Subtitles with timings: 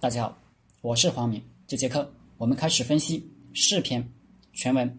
[0.00, 0.38] 大家好，
[0.80, 1.42] 我是黄明。
[1.66, 3.20] 这节课我们开始分析
[3.52, 4.08] 四篇
[4.52, 4.98] 全文。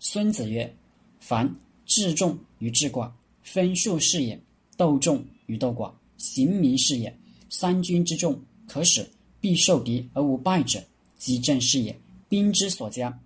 [0.00, 0.74] 孙子曰
[1.20, 1.48] ：“凡
[1.86, 3.08] 治众于治寡，
[3.44, 4.36] 分数是也；
[4.76, 7.16] 斗众于斗寡，行名是也。
[7.48, 8.36] 三军之众，
[8.66, 9.08] 可使
[9.40, 10.82] 必受敌而无败者，
[11.16, 11.96] 击阵是也。
[12.28, 13.16] 兵之所加，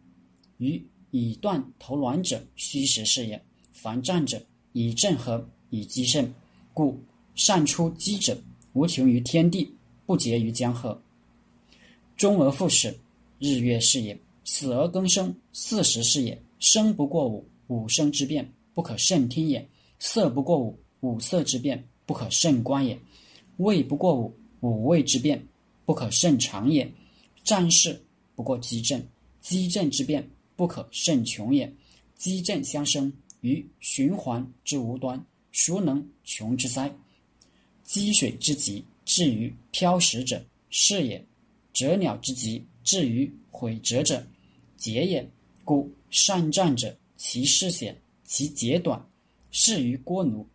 [0.59, 3.43] 于以断头卵者，虚实是也。
[3.73, 4.45] 凡战者，
[4.75, 6.31] 以正合，以击胜。
[6.75, 7.01] 故
[7.35, 8.37] 善出击者，
[8.75, 11.01] 无穷于天地，不竭于江河。
[12.17, 12.97] 终而复始，
[13.39, 16.41] 日月是也；死而更生，四时是也。
[16.61, 19.61] 生不过五，五生之变不可胜听也；
[19.99, 22.97] 色不过五，五色之变不可胜观也；
[23.59, 25.47] 味不过五，五味之变
[25.85, 26.91] 不可胜尝也。
[27.43, 28.03] 战事
[28.35, 29.07] 不过机阵，
[29.43, 31.71] 机阵之变不可胜穷也。
[32.17, 35.23] 机阵相生，于循环之无端，
[35.53, 36.91] 孰能穷之哉？
[37.83, 41.21] 积水之急，至于漂石者，是也；
[41.75, 44.27] 折鸟之疾，至于毁折者，
[44.79, 45.29] 节也。
[45.65, 49.01] 故善战者，其势险，其节短；
[49.51, 50.47] 适于郭奴，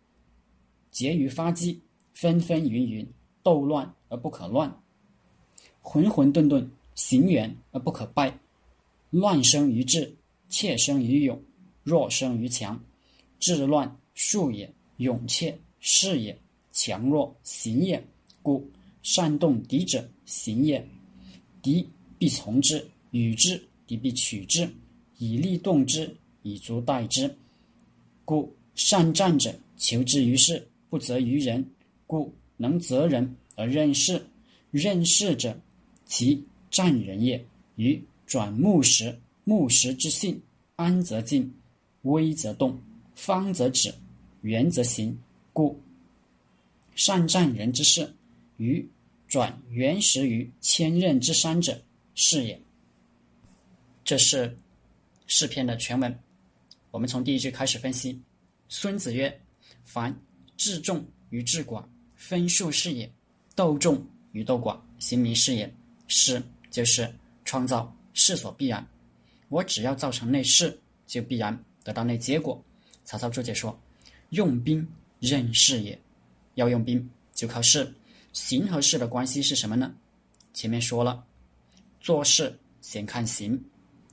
[0.90, 1.80] 节于发机，
[2.14, 3.06] 纷纷云云，
[3.42, 4.72] 斗乱而不可乱，
[5.82, 8.38] 浑浑沌沌，行远而不可败。
[9.10, 10.16] 乱生于智，
[10.48, 11.42] 怯生于勇，
[11.82, 12.80] 弱生于强。
[13.40, 16.38] 智乱术也，勇怯势也，
[16.70, 18.00] 强弱行也。
[18.42, 18.70] 故
[19.02, 20.86] 善动敌者，行也。
[21.62, 24.68] 敌必从之，与之，敌必取之。
[25.18, 27.34] 以利动之，以足待之。
[28.24, 31.64] 故善战者，求之于事，不责于人。
[32.06, 34.24] 故能择人而任事。
[34.70, 35.58] 任事者，
[36.06, 37.44] 其战人也。
[37.76, 40.40] 于转木石，木石之性，
[40.76, 41.52] 安则静，
[42.02, 42.78] 危则动，
[43.14, 43.92] 方则止，
[44.42, 45.18] 圆则行。
[45.52, 45.78] 故
[46.94, 48.14] 善战人之事，
[48.58, 48.86] 于
[49.30, 51.80] 转原石于千仞之山者，
[52.14, 52.60] 是也。
[54.04, 54.54] 这是。
[55.32, 56.18] 诗篇的全文，
[56.90, 58.20] 我们从第一句开始分析。
[58.68, 59.40] 孙子曰
[59.86, 60.12] ：“凡
[60.56, 61.84] 治众与治寡，
[62.16, 63.08] 分数是也；
[63.54, 65.72] 斗众与斗寡，行名是也。”
[66.08, 67.08] 是就是
[67.44, 68.84] 创造势所必然。
[69.48, 70.76] 我只要造成内势，
[71.06, 72.60] 就必然得到内结果。
[73.04, 73.80] 曹操注解说
[74.30, 74.84] ：“用兵
[75.20, 75.96] 任势也，
[76.56, 77.94] 要用兵就靠势。
[78.32, 79.94] 形和势的关系是什么呢？
[80.52, 81.24] 前面说了，
[82.00, 83.62] 做事先看形，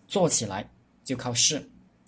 [0.07, 0.69] 做起来。”
[1.07, 1.66] 就靠势，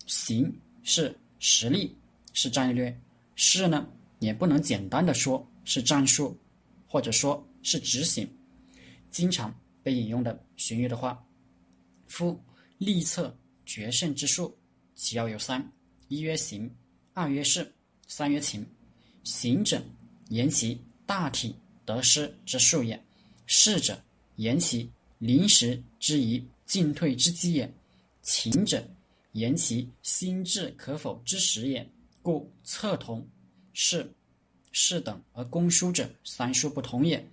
[0.08, 0.53] 行
[0.84, 1.96] 是实力，
[2.34, 2.94] 是战略；
[3.38, 3.88] 势呢，
[4.19, 6.38] 也不能简单的说是战术，
[6.86, 8.30] 或者说是执行。
[9.09, 11.25] 经常被引用的荀彧的话
[12.08, 12.38] ：“夫
[12.78, 13.34] 立策
[13.66, 14.53] 决胜之术，
[14.96, 15.66] 其要有三：
[16.09, 16.69] 一曰行，
[17.14, 17.74] 二曰势，
[18.06, 18.68] 三曰情。
[19.24, 19.81] 行者，
[20.28, 21.56] 言其大体
[21.90, 22.96] 得失之术也；
[23.48, 24.00] 势者，
[24.36, 27.72] 言其临时之宜，进退之机也。”
[28.22, 28.88] 情者，
[29.32, 31.88] 言其心智可否之时也。
[32.22, 33.28] 故策同
[33.74, 34.08] 是
[34.72, 37.26] 是等而攻书者，三书不同也。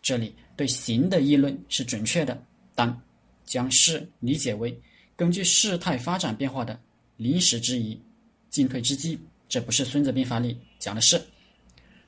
[0.00, 2.40] 这里对行的议论是准确的，
[2.72, 3.02] 但
[3.44, 4.80] 将事理解为
[5.16, 6.80] 根据事态发展变化的
[7.16, 8.00] 临时之宜、
[8.48, 11.20] 进退之机，这不是《孙子兵法》里讲的事。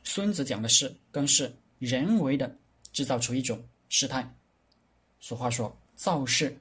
[0.05, 1.53] 孙子讲的是，更是
[1.89, 2.59] 人为的
[2.93, 4.29] 制造出一种事态。
[5.21, 6.57] 俗话说，造势。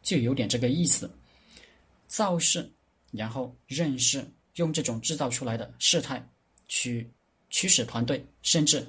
[0.00, 1.10] 就有点这个意思，
[2.06, 2.70] 造势，
[3.10, 4.24] 然后认识，
[4.54, 6.26] 用这种制造出来的事态
[6.66, 7.10] 去
[7.50, 8.86] 驱使团队，甚至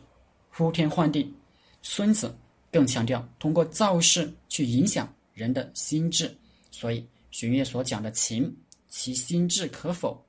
[0.49, 1.33] 呼天唤地。
[1.81, 2.33] 孙子
[2.71, 6.33] 更强调通过造势去影响人的心智，
[6.71, 8.55] 所以荀彧所讲的“情”，
[8.87, 10.23] 其心智可否，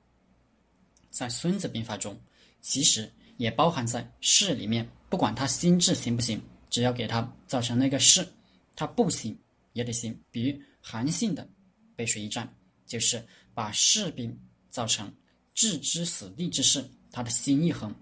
[1.09, 2.19] 在《孙子兵法》中，
[2.59, 4.85] 其实也包含在势里面。
[5.11, 6.41] 不管他心智行不行，
[6.71, 8.27] 只要给他造成那个势，
[8.75, 9.37] 他不行
[9.73, 10.19] 也得行。
[10.31, 10.59] 比如。
[10.83, 11.47] 韩信的
[11.95, 12.51] 背水一战，
[12.87, 13.23] 就是
[13.53, 14.35] 把士兵
[14.71, 15.13] 造成
[15.53, 17.93] 置之死地之势，他的心一横，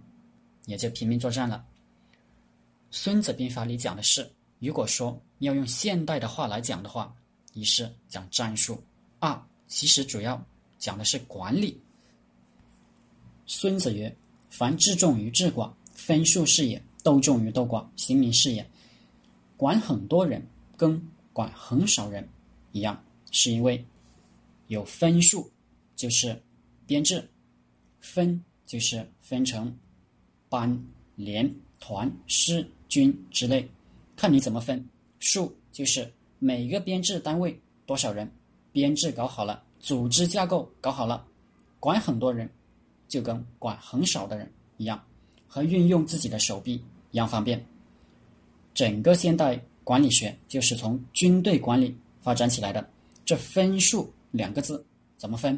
[0.65, 1.67] 也就拼命作战了。
[2.89, 7.13] 孙子兵法里讲的是，如果说要用现代的话来讲的话，
[7.51, 8.81] 一是讲战术，
[9.19, 10.41] 二其实主要
[10.77, 11.77] 讲的是管理。
[13.45, 14.15] 孙子曰
[14.49, 18.65] ：“凡治众于治寡，分数是也；斗众与斗寡，行名是也。”
[19.57, 20.45] 管很多人
[20.77, 21.01] 跟
[21.33, 22.27] 管很少人。
[22.71, 23.83] 一样，是因为
[24.67, 25.49] 有分数，
[25.95, 26.39] 就是
[26.85, 27.27] 编制，
[27.99, 29.75] 分就是分成
[30.49, 30.79] 班、
[31.15, 33.67] 连、团、师、军之类，
[34.15, 34.87] 看你怎么分。
[35.19, 38.31] 数就是每个编制单位多少人，
[38.71, 41.25] 编制搞好了，组织架构搞好了，
[41.79, 42.47] 管很多人
[43.07, 44.47] 就跟管很少的人
[44.77, 45.03] 一样，
[45.49, 46.75] 和运用自己的手臂
[47.11, 47.61] 一样方便。
[48.73, 49.59] 整个现代。
[49.81, 52.87] 管理学就是从军队管理发展起来的。
[53.25, 54.85] 这分数两个字
[55.17, 55.57] 怎么分？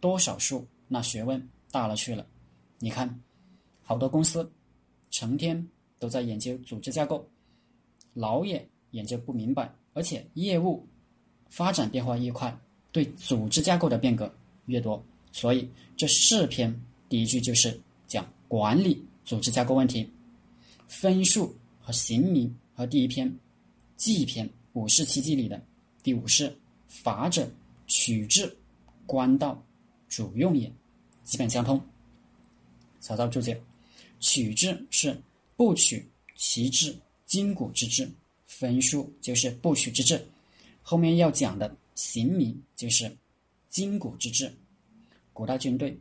[0.00, 0.66] 多少数？
[0.86, 2.24] 那学问大了去了。
[2.78, 3.20] 你看，
[3.82, 4.50] 好多公司
[5.10, 7.28] 成天都在研究组织架构，
[8.14, 10.82] 老也研究不明白，而且业务
[11.50, 12.58] 发展变化越快，
[12.90, 14.32] 对组织架构的变革
[14.64, 15.04] 越多。
[15.30, 16.74] 所以这四篇
[17.06, 20.10] 第一句就是讲管理组织架构问题，
[20.88, 23.30] 分数和刑名和第一篇
[23.94, 25.62] 纪篇五十七计里的
[26.02, 26.50] 第五式
[26.86, 27.46] 法者
[27.86, 28.56] 取之，
[29.04, 29.62] 官道
[30.08, 30.72] 主用也，
[31.24, 31.78] 基本相通。
[33.00, 33.60] 曹操注解：
[34.18, 35.14] 取之是
[35.56, 36.96] 不取其志，
[37.26, 38.06] 筋骨之志；
[38.46, 40.26] 分数就是不取之志。
[40.80, 43.14] 后面要讲的刑名就是
[43.68, 44.50] 筋骨之志。
[45.34, 45.94] 古代军队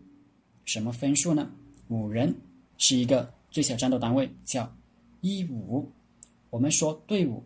[0.63, 1.51] 什么分数呢？
[1.89, 2.33] 五人
[2.77, 4.75] 是一个最小战斗单位，叫
[5.21, 5.91] 一五。
[6.49, 7.43] 我们说队伍，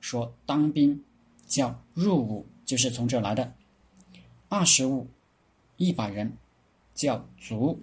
[0.00, 1.02] 说当兵
[1.46, 3.52] 叫入伍，就是从这来的。
[4.48, 5.06] 二十五、
[5.76, 6.32] 一百人
[6.94, 7.78] 叫卒。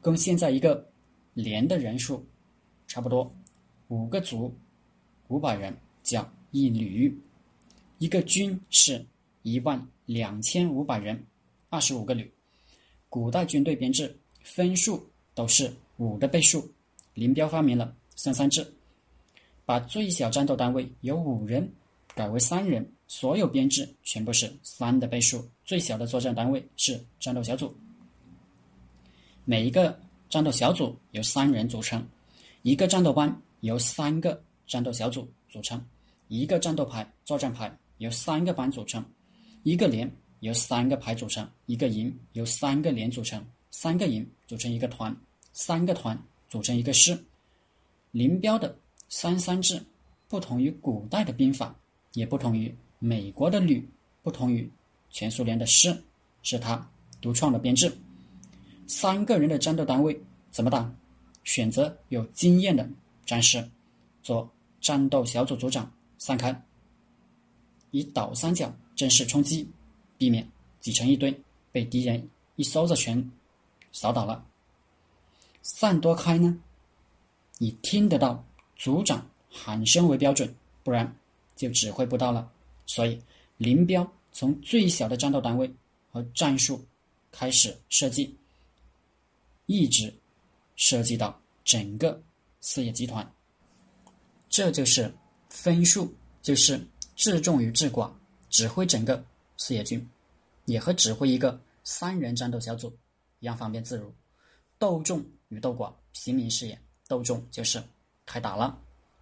[0.00, 0.90] 跟现在一个
[1.34, 2.24] 连的人数
[2.86, 3.32] 差不多，
[3.88, 4.54] 五个族，
[5.28, 7.20] 五百人叫一旅，
[7.98, 9.04] 一个军是
[9.42, 11.22] 一万两千五百人，
[11.68, 12.32] 二十五个旅。
[13.08, 16.68] 古代军队编制分数都是五的倍数。
[17.14, 18.66] 林彪发明了三三制，
[19.64, 21.72] 把最小战斗单位由五人
[22.12, 25.48] 改为三人，所有编制全部是三的倍数。
[25.64, 27.72] 最小的作战单位是战斗小组。
[29.44, 29.96] 每一个
[30.28, 32.04] 战斗小组由三人组成，
[32.62, 35.80] 一个战斗班由三个战斗小组组成，
[36.26, 39.04] 一个战斗排作战排由三个班组成，
[39.62, 40.10] 一个连
[40.40, 45.16] 由三个排组成，一个营由三个连组成，三个营组成一个团，
[45.58, 46.16] 三个团
[46.48, 47.18] 组成一个师。
[48.12, 48.78] 林彪的
[49.08, 49.84] 三三制
[50.28, 51.74] 不同于古代的兵法，
[52.12, 53.84] 也不同于美国的旅，
[54.22, 54.70] 不同于
[55.10, 56.04] 全苏联的师，
[56.44, 56.88] 是他
[57.20, 57.92] 独创的编制。
[58.86, 60.22] 三个人的战斗单位
[60.52, 60.94] 怎么打？
[61.42, 62.88] 选择有经验的
[63.26, 63.68] 战士
[64.22, 64.48] 做
[64.80, 66.62] 战斗小组组长，散开，
[67.90, 69.68] 以倒三角阵势冲击，
[70.16, 71.36] 避免挤成一堆，
[71.72, 73.28] 被敌人一梭子全
[73.90, 74.44] 扫倒了。
[75.70, 76.58] 散多开呢？
[77.58, 78.42] 以听得到
[78.74, 81.14] 组长喊声为标准，不然
[81.54, 82.50] 就指挥不到了。
[82.86, 83.20] 所以
[83.58, 85.70] 林彪从最小的战斗单位
[86.10, 86.82] 和战术
[87.30, 88.34] 开始设计。
[89.66, 90.12] 一直
[90.74, 92.18] 涉及到整个
[92.62, 93.30] 四野集团，
[94.48, 95.12] 这就是
[95.50, 96.10] 分数，
[96.40, 96.80] 就是
[97.14, 98.10] 治重于治寡，
[98.48, 99.22] 指挥整个
[99.58, 100.08] 四野军，
[100.64, 102.90] 也和指挥一个三人战斗小组
[103.40, 104.10] 一样方便自如。
[104.78, 106.78] 斗众与斗寡，平民事业。
[107.06, 107.82] 斗众就是
[108.26, 108.78] 开打了，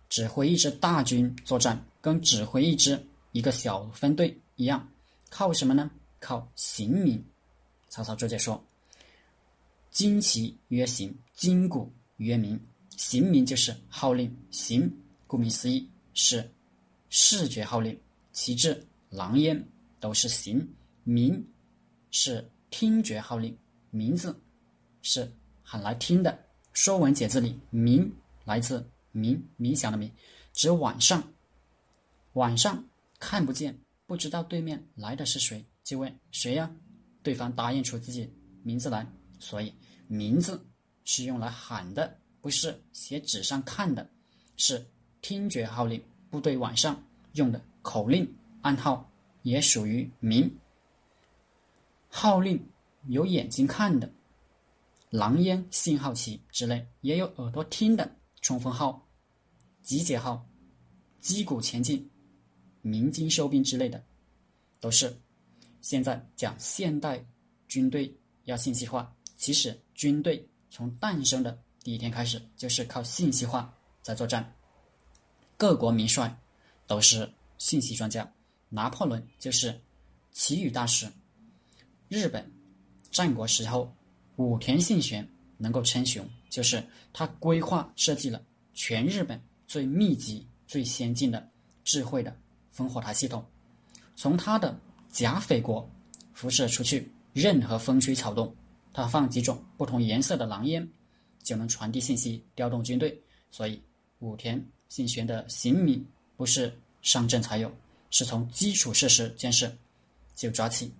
[0.09, 3.01] 指挥一支大军作战，跟指挥一支
[3.33, 4.89] 一个小分队一样，
[5.31, 5.91] 靠什么呢？
[6.19, 7.25] 靠刑名。
[7.89, 8.63] 曹操注解说。
[9.93, 12.61] 旌旗曰行，金鼓曰名。
[12.97, 14.91] 行名就是号令，行
[15.27, 16.51] 顾名思义是
[17.09, 17.99] 视觉号令，
[18.33, 19.65] 旗帜、狼烟
[20.01, 20.69] 都是行。
[21.05, 21.47] 名
[22.11, 23.57] 是听觉号令，
[23.91, 24.39] 名字
[25.03, 25.31] 是
[25.69, 26.31] 喊来听的。
[26.73, 28.09] 《说文解字》里“鸣”
[28.47, 30.09] 来自冥，冥想的冥，
[30.53, 31.21] 指晚上。
[32.35, 32.85] 晚上
[33.19, 33.77] 看不见，
[34.07, 36.71] 不知道对面来的是谁，就问谁呀？
[37.25, 39.05] 对方答应出自己名字来，
[39.41, 39.75] 所以。
[40.09, 40.65] 名字
[41.05, 44.09] 是用来喊的，不是写纸上看的，
[44.57, 44.87] 是
[45.21, 46.01] 听觉号令。
[46.31, 47.03] 部队晚上
[47.33, 49.11] 用的口令暗号
[49.43, 50.49] 也属于鸣。
[52.09, 52.65] 号令
[53.09, 54.09] 有眼睛看的，
[55.17, 58.17] 狼烟、信号旗之类，也有耳朵听的。
[58.43, 59.09] 冲锋号、
[59.83, 60.47] 集结号、
[61.19, 62.09] 击鼓前进、
[62.83, 64.05] 鸣金收兵之类的，
[64.79, 65.19] 都是。
[65.81, 67.25] 现在讲现代
[67.67, 69.11] 军队要信息化。
[69.37, 74.55] 其实，军队从诞生的第一天开始，就是靠信息化在作战。
[75.57, 76.39] 各国名帅
[76.87, 78.31] 都是信息专家，
[78.69, 79.81] 拿破仑就是
[80.31, 81.11] 奇语大师。
[82.07, 82.49] 日本
[83.11, 83.93] 战国时候，
[84.37, 85.27] 武田信玄
[85.57, 88.43] 能够称雄，就是他规划设计了
[88.75, 91.49] 全日本最密集、最先进的
[91.85, 92.37] 智慧的
[92.75, 93.45] 烽火台系统。
[94.15, 94.79] 从他的
[95.11, 95.89] 甲斐国
[96.33, 98.55] 辐射出去，任何风吹草动。
[98.93, 100.87] 他放几种不同颜色的狼烟，
[101.43, 103.19] 就能传递信息，调动军队。
[103.51, 103.83] 所以
[104.21, 106.03] 武田信玄的行名
[106.35, 107.71] 不是上阵才有，
[108.11, 109.71] 是从基础设施建设
[110.35, 110.93] 就抓起。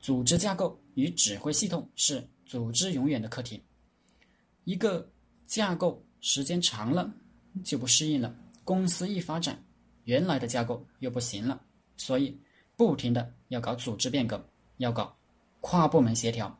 [0.00, 3.62] 组织架构与指挥系统是组织永远的课题。
[4.64, 5.10] 一个
[5.46, 7.12] 架构时间长了
[7.64, 8.34] 就不适应了，
[8.64, 9.62] 公司一发展，
[10.04, 11.60] 原来的架构又不行了，
[11.96, 12.38] 所以
[12.76, 14.44] 不停的要搞组织变革，
[14.78, 15.16] 要搞
[15.60, 16.58] 跨部门协调，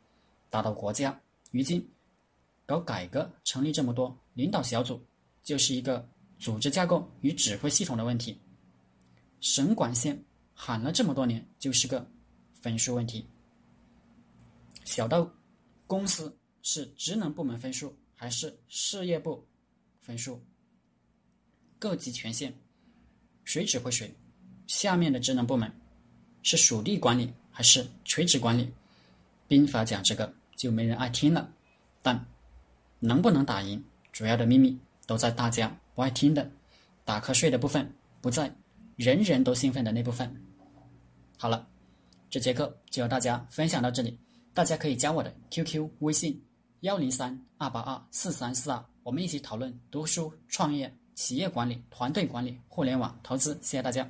[0.49, 1.17] 打倒国家。
[1.51, 1.87] 如今
[2.65, 5.01] 搞改革，成立这么多领导小组，
[5.43, 6.07] 就是一个
[6.39, 8.37] 组织架构与指挥系统的问题。
[9.39, 10.23] 省管县
[10.53, 12.09] 喊了这么多年，就是个
[12.61, 13.25] 分数问题。
[14.85, 15.31] 小到
[15.87, 19.45] 公司是职能部门分数还是事业部
[20.01, 20.41] 分数，
[21.79, 22.53] 各级权限
[23.43, 24.13] 谁指挥谁，
[24.67, 25.71] 下面的职能部门
[26.41, 28.71] 是属地管理还是垂直管理？
[29.47, 31.53] 兵法讲这个就没人爱听了，
[32.01, 32.25] 但
[32.99, 36.49] 能不能打赢，主要的秘密都在大家不爱听的
[37.05, 38.55] 打瞌睡的部分，不在。
[38.95, 40.39] 人人都兴奋的那部分。
[41.37, 41.67] 好了，
[42.29, 44.19] 这节课就和大家分享到这里。
[44.53, 46.39] 大家可以加我的 QQ 微信
[46.81, 53.55] 幺零三二八二四三四二，我们一起讨论读书、创业、企业管理、团队管理、互联网投资。
[53.63, 54.07] 谢谢大家。